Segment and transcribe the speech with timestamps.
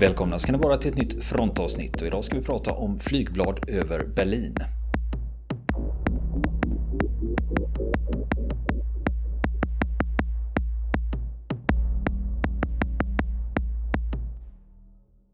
[0.00, 3.64] Välkomna ska ni vara till ett nytt frontavsnitt och idag ska vi prata om flygblad
[3.68, 4.56] över Berlin.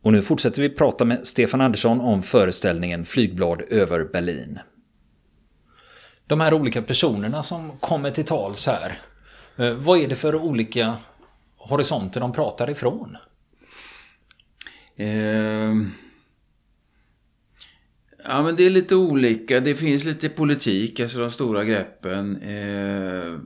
[0.02, 4.58] Och nu fortsätter vi prata med Stefan Andersson om föreställningen Flygblad över Berlin.
[6.26, 8.98] De här olika personerna som kommer till tals här,
[9.56, 10.96] eh, vad är det för olika
[11.56, 13.16] horisonter de pratar ifrån?
[14.96, 15.74] Eh,
[18.24, 19.60] ja men det är lite olika.
[19.60, 22.36] Det finns lite politik, alltså de stora greppen.
[22.36, 23.38] Eh,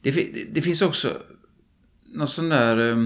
[0.00, 1.22] det, det, finns också
[2.06, 2.96] något sån där eh,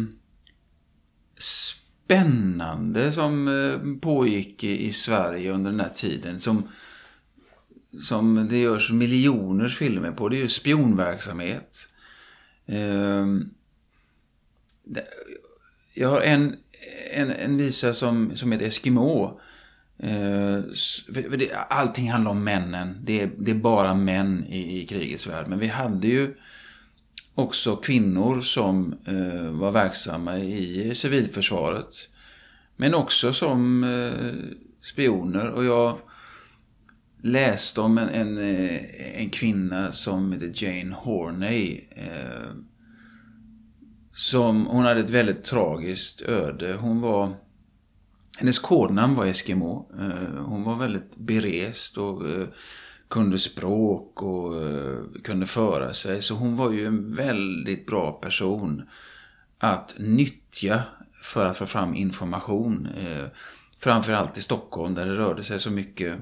[1.39, 6.39] spännande som eh, pågick i, i Sverige under den här tiden.
[6.39, 6.69] Som,
[8.03, 10.29] som det görs miljoners filmer på.
[10.29, 11.89] Det är ju spionverksamhet.
[12.67, 13.27] Eh,
[15.95, 16.57] jag har en,
[17.11, 19.41] en, en visa som, som heter Eskimo.
[19.99, 20.61] Eh,
[21.69, 22.99] allting handlar om männen.
[23.05, 25.47] Det är, det är bara män i, i krigets värld.
[25.49, 26.35] Men vi hade ju
[27.35, 32.09] också kvinnor som eh, var verksamma i civilförsvaret.
[32.77, 34.35] Men också som eh,
[34.83, 35.51] spioner.
[35.51, 35.99] Och jag
[37.23, 41.81] läste om en, en, eh, en kvinna som heter Jane Horney.
[41.91, 42.51] Eh,
[44.13, 46.75] som, hon hade ett väldigt tragiskt öde.
[46.75, 47.29] Hon var...
[48.39, 49.91] Hennes kodnamn var Eskimo.
[49.99, 52.49] Eh, hon var väldigt berest och eh,
[53.09, 56.23] kunde språk och eh, kunde föra sig.
[56.23, 58.83] Så hon var ju en väldigt bra person
[59.59, 60.83] att nyttja
[61.23, 62.89] för att få fram information.
[63.79, 66.19] Framförallt i Stockholm där det rörde sig så mycket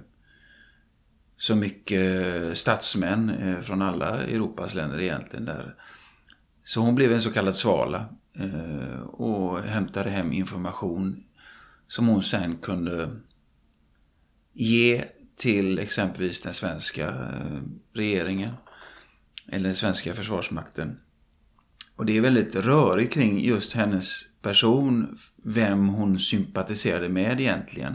[1.36, 5.44] så mycket statsmän från alla Europas länder egentligen.
[5.44, 5.74] Där
[6.64, 11.24] så hon blev en så kallad svala eh, och hämtade hem information
[11.88, 13.20] som hon sen kunde
[14.52, 15.04] ge
[15.36, 17.60] till exempelvis den svenska eh,
[17.92, 18.54] regeringen
[19.48, 21.00] eller den svenska försvarsmakten.
[21.96, 27.94] Och det är väldigt rörigt kring just hennes person, vem hon sympatiserade med egentligen.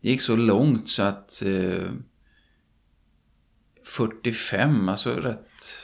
[0.00, 1.42] Det gick så långt så att
[3.84, 5.83] 45, alltså rätt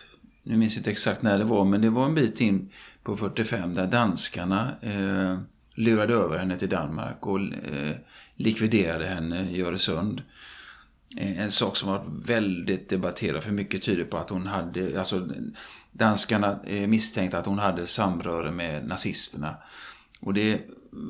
[0.50, 2.70] nu minns jag inte exakt när det var, men det var en bit in
[3.02, 5.38] på 45 där danskarna eh,
[5.74, 7.96] lurade över henne till Danmark och eh,
[8.34, 10.22] likviderade henne i Öresund.
[11.16, 15.28] Eh, en sak som varit väldigt debatterad för mycket tyder på att hon hade, alltså
[15.92, 19.56] danskarna eh, misstänkte att hon hade samröre med nazisterna.
[20.20, 20.60] Och det är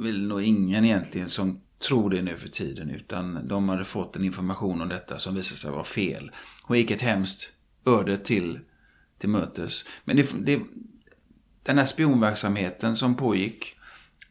[0.03, 4.25] väl nog ingen egentligen som tror det nu för tiden utan de hade fått en
[4.25, 6.31] information om detta som visade sig vara fel.
[6.63, 7.53] Hon gick ett hemskt
[7.87, 8.59] öde till
[9.21, 9.85] till mötes.
[10.05, 10.61] Men det, det,
[11.63, 13.77] den här spionverksamheten som pågick,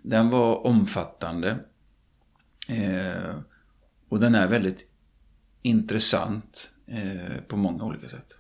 [0.02, 1.60] den var omfattande.
[2.68, 3.36] Eh,
[4.10, 4.88] och den är väldigt
[5.62, 8.36] intressant eh, på många olika sätt.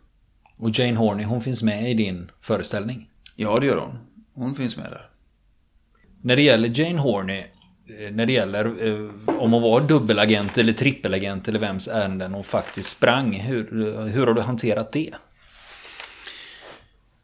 [0.57, 3.09] Och Jane Horney, hon finns med i din föreställning?
[3.35, 3.97] Ja, det gör hon.
[4.33, 5.09] Hon finns med där.
[6.21, 7.39] När det gäller Jane Horney,
[7.99, 12.43] eh, när det gäller eh, om hon var dubbelagent eller trippelagent eller vems ärenden hon
[12.43, 13.71] faktiskt sprang, hur,
[14.07, 15.15] hur har du hanterat det?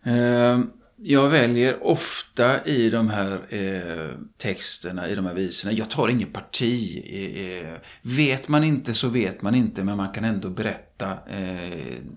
[0.06, 6.10] Ehm, jag väljer ofta i de här eh, texterna, i de här visorna, jag tar
[6.10, 7.04] ingen parti.
[7.06, 7.78] Eh, eh.
[8.02, 11.18] Vet man inte så vet man inte, men man kan ändå berätta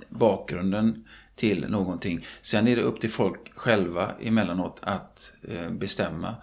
[0.08, 1.04] bakgrunden
[1.34, 2.26] till någonting.
[2.42, 5.32] Sen är det upp till folk själva emellanåt att
[5.70, 6.34] bestämma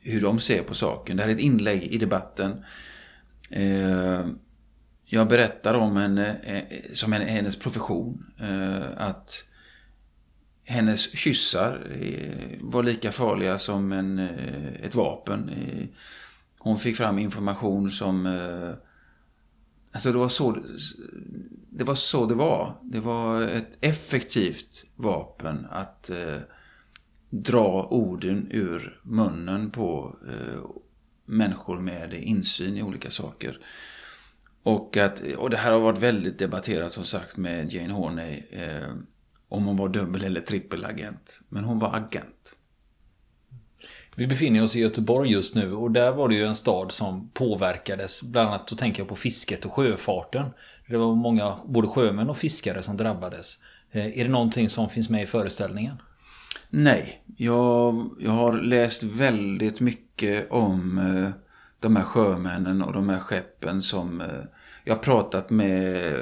[0.00, 1.16] hur de ser på saken.
[1.16, 2.64] Det här är ett inlägg i debatten.
[3.50, 4.38] Ehm,
[5.04, 6.36] jag berättar om henne
[6.92, 8.26] som hennes profession.
[8.96, 9.44] att
[10.64, 15.48] hennes kyssar eh, var lika farliga som en, eh, ett vapen.
[15.48, 15.86] Eh,
[16.58, 18.26] hon fick fram information som...
[19.92, 20.56] Alltså det var så
[21.76, 21.94] det var.
[21.94, 22.76] Så det, var.
[22.82, 26.38] det var ett effektivt vapen att eh,
[27.30, 30.60] dra orden ur munnen på eh,
[31.24, 33.58] människor med insyn i olika saker.
[34.62, 38.42] Och, att, och det här har varit väldigt debatterat som sagt med Jane Horney.
[38.50, 38.94] Eh,
[39.48, 41.40] om hon var dubbel eller trippelagent.
[41.48, 42.56] Men hon var agent.
[44.16, 47.30] Vi befinner oss i Göteborg just nu och där var det ju en stad som
[47.30, 48.22] påverkades.
[48.22, 50.50] Bland annat då tänker jag på fisket och sjöfarten.
[50.88, 53.58] Det var många, både sjömän och fiskare som drabbades.
[53.90, 55.96] Eh, är det någonting som finns med i föreställningen?
[56.70, 61.30] Nej, jag, jag har läst väldigt mycket om eh,
[61.80, 64.20] de här sjömännen och de här skeppen som...
[64.20, 64.26] Eh,
[64.84, 66.14] jag har pratat med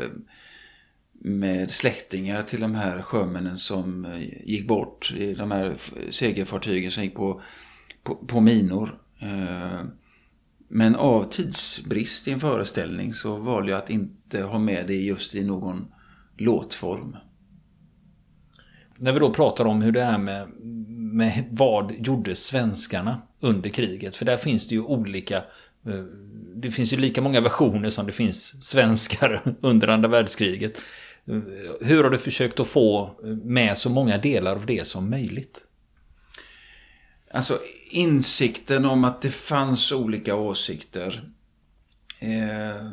[1.25, 5.15] med släktingar till de här sjömännen som eh, gick bort.
[5.17, 5.77] i De här
[6.11, 7.43] segelfartygen som gick på,
[8.03, 8.99] på, på minor.
[9.21, 9.81] Eh,
[10.69, 15.35] men av tidsbrist i en föreställning så valde jag att inte ha med det just
[15.35, 15.93] i någon
[16.37, 17.17] låtform.
[18.97, 20.49] När vi då pratar om hur det är med,
[21.15, 24.17] med vad gjorde svenskarna under kriget?
[24.17, 25.37] För där finns det ju olika
[25.87, 26.05] eh,
[26.55, 30.83] det finns ju lika många versioner som det finns svenskar under andra världskriget.
[31.81, 35.65] Hur har du försökt att få med så många delar av det som möjligt?
[37.31, 37.61] Alltså
[37.91, 41.31] insikten om att det fanns olika åsikter.
[42.21, 42.91] Eh,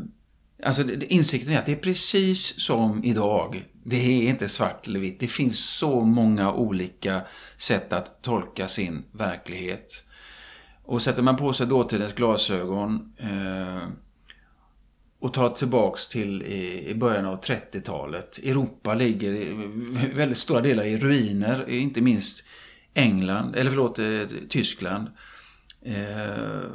[0.63, 3.65] alltså insikten är att det är precis som idag.
[3.83, 5.19] Det är inte svart eller vitt.
[5.19, 7.21] Det finns så många olika
[7.57, 10.03] sätt att tolka sin verklighet.
[10.83, 13.87] Och sätter man på sig dåtidens glasögon eh,
[15.19, 18.37] och tar tillbaks till i, början av 30-talet.
[18.37, 19.53] Europa ligger i
[20.13, 22.43] väldigt stora delar i ruiner, inte minst
[22.93, 25.07] England, eller förlåt, eh, Tyskland.
[25.81, 26.71] Eh,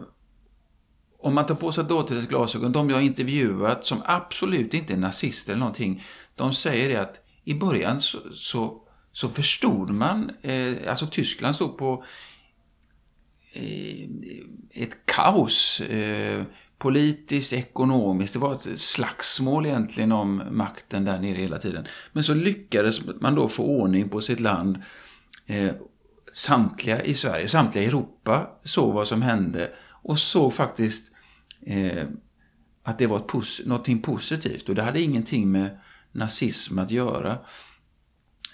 [1.18, 5.52] om man tar på sig dåtidens glasögon, de jag intervjuat som absolut inte är nazister
[5.52, 6.04] eller någonting,
[6.34, 8.82] de säger det att i början så, så,
[9.12, 12.04] så förstod man, eh, alltså Tyskland stod på
[13.52, 14.08] eh,
[14.70, 15.80] ett kaos.
[15.80, 16.42] Eh,
[16.84, 18.32] Politiskt, ekonomiskt.
[18.32, 21.86] Det var ett slagsmål egentligen om makten där nere hela tiden.
[22.12, 24.82] Men så lyckades man då få ordning på sitt land.
[25.46, 25.70] Eh,
[26.32, 29.70] samtliga i Sverige, samtliga i Europa såg vad som hände
[30.02, 31.12] och såg faktiskt
[31.66, 32.04] eh,
[32.82, 34.68] att det var ett pos någonting positivt.
[34.68, 35.80] Och det hade ingenting med
[36.12, 37.38] nazism att göra.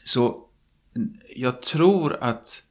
[0.05, 0.49] Så
[0.97, 2.65] mm, jag tror att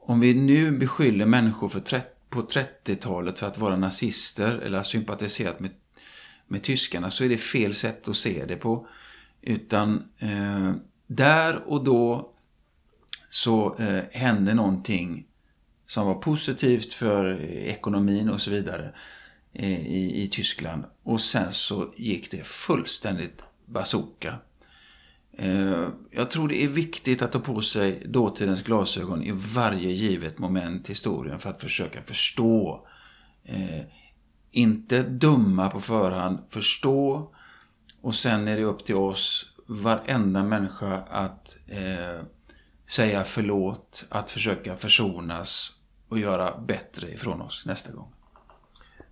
[0.00, 5.60] om vi nu beskyller människor för 30 på 30-talet för att vara nazister eller sympatiserat
[5.60, 5.70] med,
[6.46, 8.88] med tyskarna så är det fel sätt att se det på.
[9.42, 10.72] Utan eh,
[11.06, 12.32] där och då
[13.30, 15.26] så eh, hände någonting
[15.86, 18.94] som var positivt för ekonomin och så vidare
[19.52, 20.84] eh, i, i Tyskland.
[21.02, 24.38] Och sen så gick det fullständigt bazooka.
[25.40, 30.38] Eh, jag tror det är viktigt att ta på sig dåtidens glasögon i varje givet
[30.38, 32.86] moment i historien för att försöka förstå.
[33.44, 33.80] Eh,
[34.50, 37.32] inte dumma på förhand, förstå
[38.00, 42.24] och sen är det upp till oss, varenda människa, att eh,
[42.86, 45.72] säga förlåt, att försöka försonas
[46.08, 48.12] och göra bättre ifrån oss nästa gång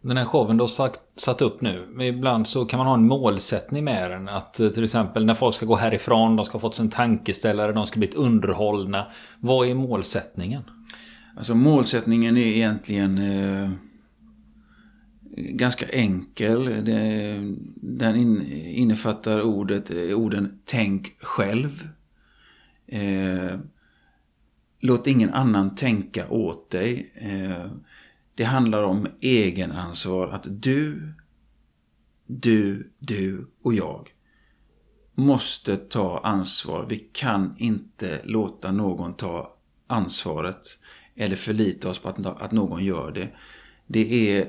[0.09, 2.05] den här showen du har satt, satt upp nu.
[2.05, 4.29] Ibland så kan man ha en målsättning med den.
[4.29, 7.73] Att eh, till exempel när folk ska gå härifrån, de ska ha fått sin tankeställare,
[7.73, 9.07] de ska bli underhållna.
[9.41, 10.63] Vad är målsättningen?
[11.37, 13.71] Alltså målsättningen är egentligen eh,
[15.37, 16.85] ganska enkel.
[16.85, 17.41] Det,
[17.75, 21.89] den in, innefattar ordet, eh, orden tänk själv.
[22.87, 23.59] Eh,
[24.81, 27.13] låt ingen annan tänka åt dig.
[27.15, 27.71] Eh,
[28.37, 30.29] det handlar om egenansvar.
[30.29, 31.13] Att du,
[32.27, 34.15] du, du och jag
[35.15, 36.87] måste ta ansvar.
[36.89, 39.57] Vi kan inte låta någon ta
[39.87, 40.79] ansvaret
[41.15, 43.29] eller förlita oss på att, att någon gör det.
[43.87, 44.49] Det är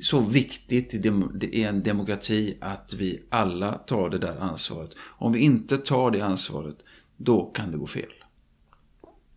[0.00, 0.94] så viktigt
[1.42, 4.90] i en demokrati att vi alla tar det där ansvaret.
[4.98, 6.76] Om vi inte tar det ansvaret,
[7.16, 8.12] då kan det gå fel.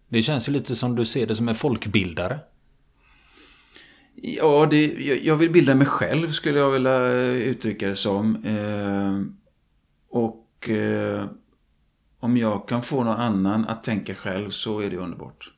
[0.07, 2.39] Det känns ju lite som du ser det som en folkbildare.
[4.15, 4.85] Ja, det,
[5.23, 8.45] jag vill bilda mig själv skulle jag vilja uttrycka det som.
[8.45, 9.21] Eh,
[10.09, 11.25] och eh,
[12.19, 15.51] om jag kan få någon annan att tänka själv så är det underbart.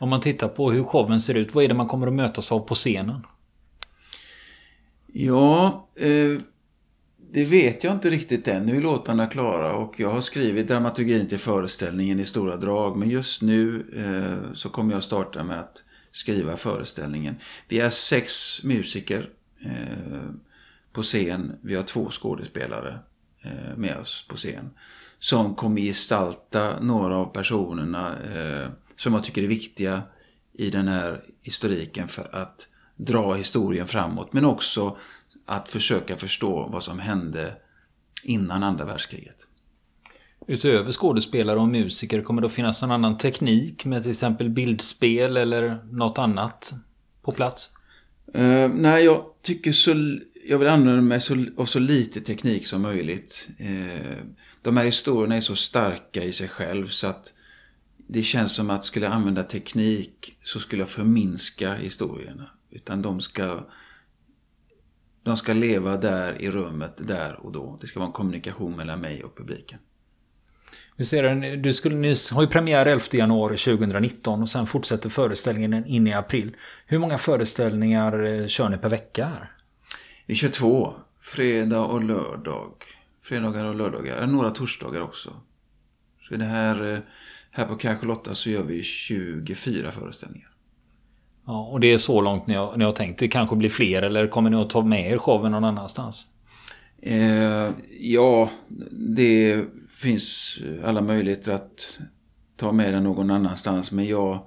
[0.00, 2.52] Om man tittar på hur showen ser ut, vad är det man kommer att mötas
[2.52, 3.26] av på scenen?
[5.06, 6.42] Ja, eh,
[7.32, 8.66] det vet jag inte riktigt än.
[8.66, 12.96] Nu är låtarna klara och jag har skrivit dramaturgin till föreställningen i stora drag.
[12.96, 17.36] Men just nu eh, så kommer jag starta med att skriva föreställningen.
[17.68, 19.30] Vi är sex musiker
[19.64, 20.30] eh,
[20.92, 21.52] på scen.
[21.62, 22.98] Vi har två skådespelare
[23.42, 24.70] eh, med oss på scen.
[25.18, 30.02] Som kommer gestalta några av personerna eh, som jag tycker är viktiga
[30.52, 34.32] i den här historiken för att dra historien framåt.
[34.32, 34.96] Men också
[35.46, 37.56] att försöka förstå vad som hände
[38.22, 39.46] innan andra världskriget.
[40.50, 45.36] Utöver skådespelare och musiker kommer det att finnas någon annan teknik med till exempel bildspel
[45.36, 46.74] eller något annat
[47.22, 47.70] på plats?
[48.36, 50.18] Uh, nej, jag tycker så...
[50.44, 53.48] Jag vill använda mig så, av så lite teknik som möjligt.
[53.60, 54.16] Uh,
[54.62, 57.32] de här historierna är så starka i sig själv så att
[57.96, 62.50] det känns som att skulle jag använda teknik så skulle jag förminska historierna.
[62.70, 63.66] Utan de ska...
[65.22, 67.78] De ska leva där i rummet, där och då.
[67.80, 69.78] Det ska vara en kommunikation mellan mig och publiken.
[70.98, 75.86] Vi ser, du skulle, ni har ju premiär 11 januari 2019 och sen fortsätter föreställningen
[75.86, 76.56] in i april.
[76.86, 79.52] Hur många föreställningar eh, kör ni per vecka här?
[80.26, 80.94] Vi kör två.
[81.20, 82.72] Fredag och lördag.
[83.22, 84.26] Fredagar och lördagar.
[84.26, 85.32] Några torsdagar också.
[86.28, 86.98] Så det här, eh,
[87.50, 90.50] här på Kanske så gör vi 24 föreställningar.
[91.46, 93.20] Ja, och det är så långt ni har, ni har tänkt.
[93.20, 96.26] Det kanske blir fler eller kommer ni att ta med er showen någon annanstans?
[97.02, 98.50] Eh, ja,
[98.90, 99.64] det
[99.98, 102.00] finns eh, alla möjligheter att
[102.56, 103.92] ta med den någon annanstans.
[103.92, 104.46] Men jag,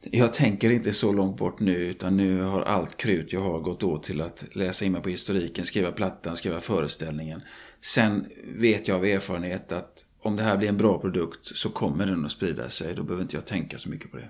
[0.00, 1.76] jag tänker inte så långt bort nu.
[1.76, 5.08] Utan nu har allt krut jag har gått åt till att läsa in mig på
[5.08, 7.42] historiken, skriva plattan, skriva föreställningen.
[7.80, 12.06] Sen vet jag av erfarenhet att om det här blir en bra produkt så kommer
[12.06, 12.94] den att sprida sig.
[12.94, 14.28] Då behöver inte jag tänka så mycket på det.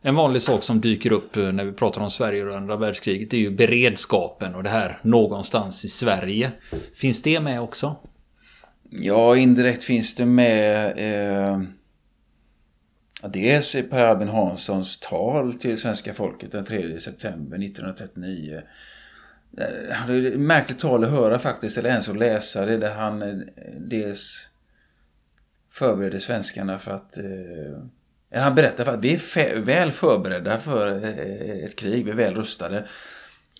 [0.00, 3.34] En vanlig sak som dyker upp eh, när vi pratar om Sverige och andra världskriget
[3.34, 6.52] är ju beredskapen och det här någonstans i Sverige.
[6.94, 7.96] Finns det med också?
[8.90, 10.94] Ja, indirekt finns det med.
[10.96, 11.60] Eh,
[13.30, 18.62] dels i Per Albin Hanssons tal till svenska folket den 3 september 1939.
[19.58, 22.94] Eh, det är ett märkligt tal att höra faktiskt, eller ens att läsa det, där
[22.94, 23.36] han eh,
[23.78, 24.48] dels
[25.70, 31.64] förbereder svenskarna för att eh, han berättar för att vi är väl förberedda för eh,
[31.64, 32.88] ett krig, vi är väl rustade.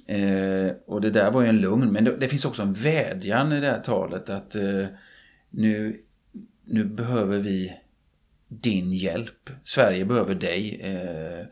[0.06, 3.52] Eh, och det där var ju en lugn, men det, det, finns också en vädjan
[3.52, 4.84] i det här talet att eh,
[5.50, 6.00] nu,
[6.64, 7.72] nu behöver vi
[8.48, 9.50] din hjälp.
[9.64, 10.80] Sverige behöver dig.
[10.80, 11.46] Eh,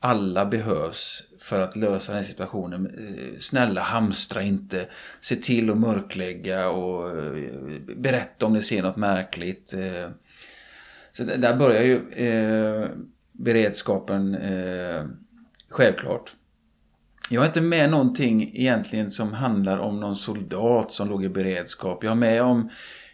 [0.00, 2.86] alla behövs för att lösa den här situationen.
[2.86, 4.88] Eh, snälla hamstra inte.
[5.20, 7.52] Se till att mörklägga och eh,
[7.96, 9.74] berätta om ni ser något märkligt.
[11.12, 12.00] Så där börjar ju
[13.32, 14.36] beredskapen
[15.68, 16.34] självklart.
[17.30, 22.04] Jag är inte med någonting egentligen som handlar om någon soldat som låg i beredskap.
[22.04, 22.70] Jag är med om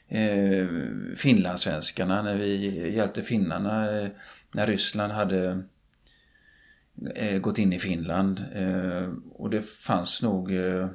[0.08, 0.66] eh,
[1.16, 4.08] finlandssvenskarna när vi hjälpte finnarna eh,
[4.52, 5.62] när Ryssland hade
[7.14, 8.44] eh, gått in i Finland.
[8.54, 10.88] Eh, och det fanns nog eh,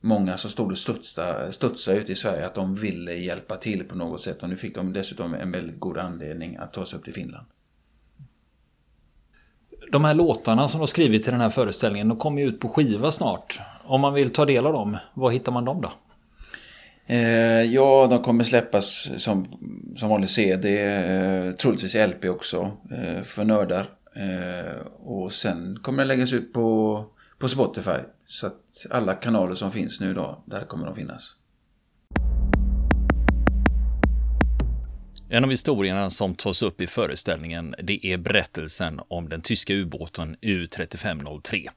[0.00, 3.96] många som stod och studsade, studsade ute i Sverige att de ville hjälpa till på
[3.96, 4.42] något sätt.
[4.42, 7.46] Och nu fick de dessutom en väldigt god anledning att ta sig upp till Finland.
[9.92, 12.60] De här låtarna som du har skrivit till den här föreställningen, de kommer ju ut
[12.60, 13.60] på skiva snart.
[13.84, 15.92] Om man vill ta del av dem, var hittar man dem då?
[17.06, 19.46] Eh, ja, de kommer släppas som,
[19.96, 23.90] som vanlig CD, eh, troligtvis LP också, eh, för nördar.
[24.14, 27.04] Eh, och sen kommer det läggas ut på,
[27.38, 31.34] på Spotify så att alla kanaler som finns nu då, där kommer de finnas.
[35.28, 40.36] En av historierna som tas upp i föreställningen det är berättelsen om den tyska ubåten
[40.36, 41.68] U3503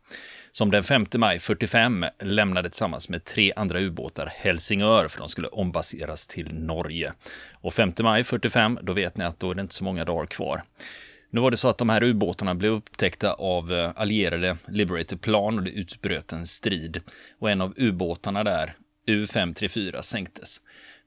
[0.52, 5.48] som den 5 maj 45 lämnade tillsammans med tre andra ubåtar Helsingör för de skulle
[5.48, 7.14] ombaseras till Norge.
[7.54, 10.26] Och 5 maj 45, då vet ni att då är det inte så många dagar
[10.26, 10.64] kvar.
[11.30, 15.64] Nu var det så att de här ubåtarna blev upptäckta av eh, allierade Liberator-plan och
[15.64, 17.02] det utbröt en strid.
[17.40, 18.74] Och en av ubåtarna där,
[19.08, 20.62] U534, sänktes.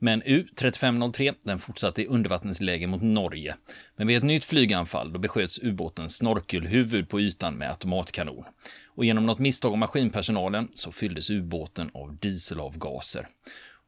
[0.05, 3.57] Men U3503 den fortsatte i undervattensläge mot Norge.
[3.97, 8.45] Men vid ett nytt flyganfall då besköts ubåtens snorkelhuvud på ytan med automatkanon.
[8.87, 13.29] Och genom något misstag av maskinpersonalen så fylldes ubåten av dieselavgaser.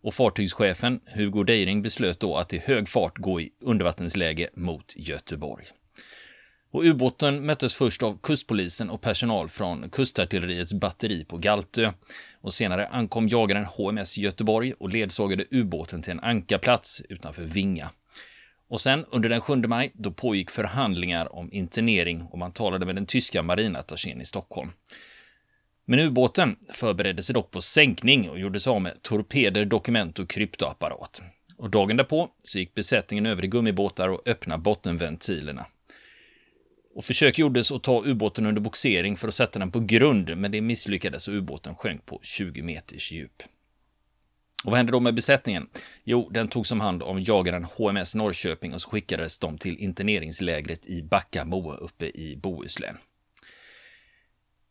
[0.02, 5.64] Och fartygschefen Hugo Deiring beslöt då att i hög fart gå i undervattensläge mot Göteborg.
[6.74, 11.92] Och ubåten möttes först av kustpolisen och personal från kustartilleriets batteri på Galtö.
[12.40, 17.90] Och senare ankom jagaren HMS Göteborg och ledsagade ubåten till en ankarplats utanför Vinga.
[18.68, 22.94] Och sen under den 7 maj, då pågick förhandlingar om internering och man talade med
[22.94, 24.70] den tyska marinattachén i Stockholm.
[25.84, 30.30] Men ubåten förberedde sig dock på sänkning och gjorde sig av med torpeder, dokument och
[30.30, 31.22] kryptoapparat.
[31.56, 35.66] Och dagen därpå så gick besättningen över i gummibåtar och öppnade bottenventilerna.
[36.94, 40.50] Och försök gjordes att ta ubåten under boxering för att sätta den på grund, men
[40.50, 43.42] det misslyckades och ubåten sjönk på 20 meters djup.
[44.64, 45.68] Och vad hände då med besättningen?
[46.04, 50.86] Jo, den togs om hand av jagaren HMS Norrköping och så skickades de till interneringslägret
[50.86, 52.96] i Backamo uppe i Bohuslän.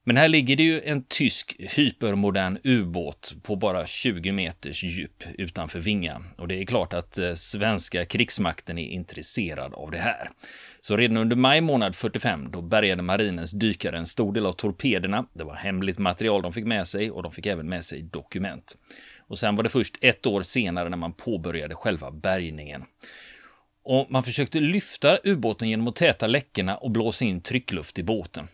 [0.06, 5.80] Men här ligger det ju en tysk hypermodern ubåt på bara 20 meters djup utanför
[5.80, 6.24] Vinga.
[6.38, 10.30] Och det är klart att eh, svenska krigsmakten är intresserad av det här.
[10.86, 15.26] Så redan under maj månad 45 då bärgade marinens dykare en stor del av torpederna.
[15.34, 18.78] Det var hemligt material de fick med sig och de fick även med sig dokument.
[19.20, 22.84] Och sen var det först ett år senare när man påbörjade själva bärgningen.
[23.84, 28.48] Och man försökte lyfta ubåten genom att täta läckorna och blåsa in tryckluft i båten.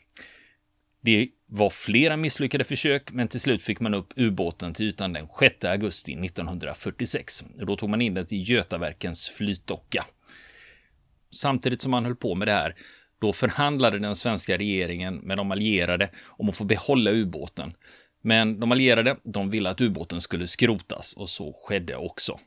[1.01, 5.27] Det var flera misslyckade försök, men till slut fick man upp ubåten till ytan den
[5.39, 7.45] 6 augusti 1946.
[7.55, 10.05] Då tog man in den till Götaverkens flytdocka.
[11.31, 12.75] Samtidigt som man höll på med det här,
[13.21, 17.73] då förhandlade den svenska regeringen med de allierade om att få behålla ubåten.
[18.21, 22.39] Men de allierade, de ville att ubåten skulle skrotas och så skedde också.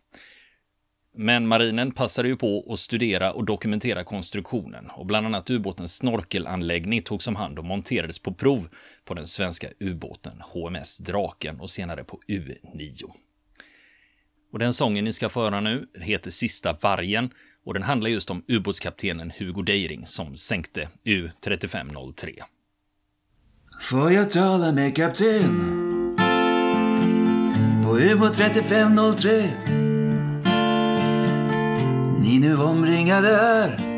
[1.15, 7.03] Men marinen passade ju på att studera och dokumentera konstruktionen och bland annat ubåtens snorkelanläggning
[7.03, 8.69] togs om hand och monterades på prov
[9.05, 13.03] på den svenska ubåten HMS Draken och senare på U9.
[14.53, 17.31] Och den sången ni ska få höra nu heter Sista vargen
[17.65, 22.43] och den handlar just om ubåtskaptenen Hugo Deiring som sänkte U3503.
[23.81, 25.79] Får jag tala med kapten
[27.85, 29.51] på ubåt 3503
[32.23, 33.93] ni nu omringade är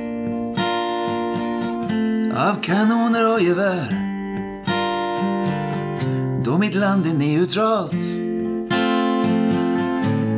[2.36, 4.00] av kanoner och gevär.
[6.44, 8.24] Då mitt land är neutralt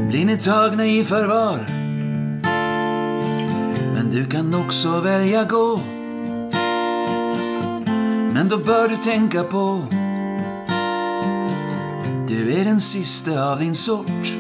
[0.09, 1.76] blir ni tagna i förvar.
[3.97, 5.81] Men du kan också välja gå.
[8.35, 9.87] Men då bör du tänka på
[12.29, 14.37] du är den sista av din sort.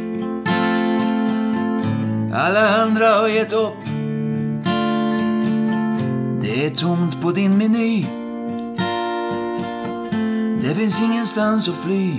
[2.34, 3.84] Alla andra har gett upp.
[6.42, 8.06] Det är tomt på din meny.
[10.62, 12.12] Det finns ingenstans att fly.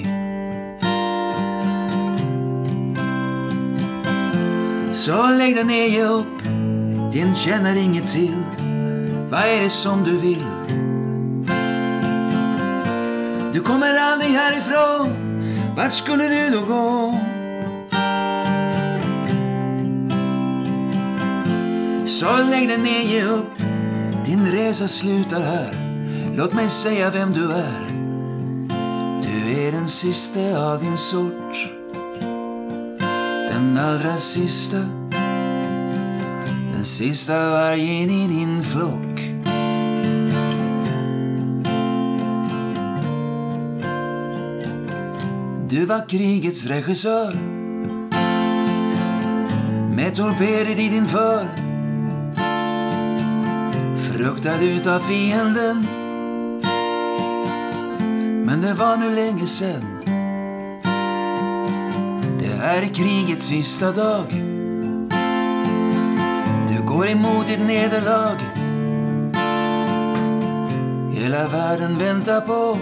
[4.93, 6.36] Så lägg dig ner, ge upp.
[7.17, 8.43] Din känner inget till.
[9.29, 10.45] Vad är det som du vill?
[13.53, 15.15] Du kommer aldrig härifrån.
[15.75, 17.19] Vart skulle du då gå?
[22.05, 23.57] Så lägg dig ner, ge upp.
[24.25, 25.73] Din resa slutar här.
[26.35, 27.87] Låt mig säga vem du är.
[29.21, 30.39] Du är den sista
[30.71, 31.69] av din sort.
[33.51, 34.96] Den allra sista.
[36.87, 39.19] Sista vargen i din flock.
[45.69, 47.33] Du var krigets regissör.
[49.95, 51.47] Med torpeder i din för
[53.97, 55.87] fruktad utav fienden.
[58.45, 59.83] Men det var nu länge sen.
[62.39, 64.46] Det här är krigets sista dag.
[66.87, 68.37] Går emot ditt nederlag.
[71.13, 72.79] Hela världen väntar på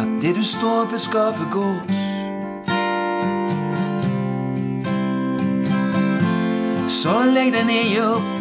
[0.00, 1.76] att det du står för ska förgås.
[7.02, 8.40] Så lägg dig ner, ge upp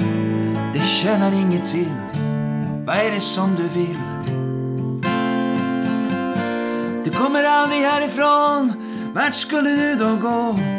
[0.73, 1.93] det tjänar inget till.
[2.85, 3.97] Vad är det som du vill?
[7.03, 8.73] Du kommer aldrig härifrån.
[9.15, 10.76] Vart skulle du då gå?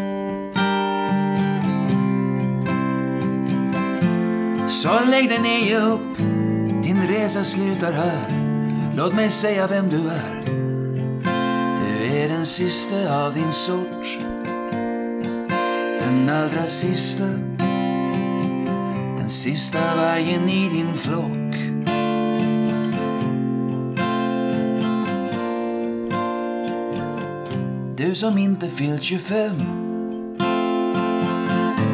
[4.83, 6.17] Så lägg dig ner, upp.
[6.83, 8.27] Din resa slutar här.
[8.97, 10.43] Låt mig säga vem du är.
[11.81, 14.19] Du är den sista av din sort.
[16.01, 17.25] Den allra sista
[19.19, 21.55] den sista vargen i din flock.
[27.97, 29.53] Du som inte fyllt 25.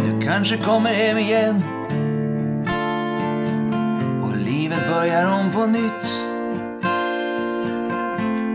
[0.05, 1.84] Du kanske kommer hem igen.
[4.65, 6.07] Livet börjar om på nytt.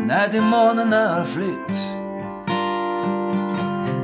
[0.08, 1.78] När demonerna har flytt.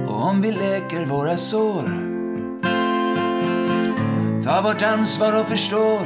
[0.07, 1.83] Och om vi läker våra sår
[4.43, 6.01] tar vårt ansvar och förstår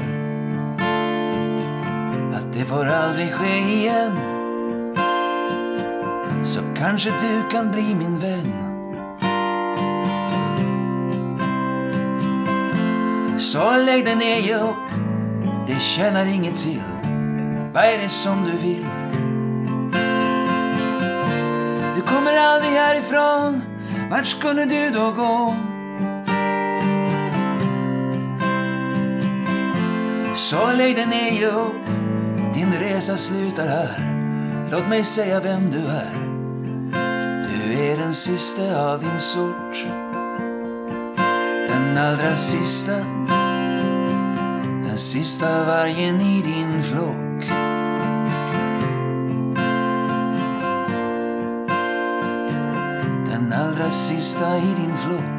[2.36, 4.20] att det får aldrig ske igen.
[6.44, 8.54] Så kanske du kan bli min vän.
[13.40, 14.89] Så lägg dig ner, ge upp.
[15.70, 16.82] Det tjänar inget till.
[17.74, 18.86] Vad är det som du vill?
[21.96, 23.62] Du kommer aldrig härifrån.
[24.12, 25.56] Vart skulle du då gå?
[30.36, 31.86] Så lägg dig ner, ge upp.
[32.54, 34.10] Din resa slutar här.
[34.72, 36.14] Låt mig säga vem du är.
[37.44, 39.86] Du är den sista av din sort.
[41.68, 43.19] Den allra sista.
[45.00, 47.48] Den sista vargen i din flock.
[53.32, 55.39] Den allra sista i din flock.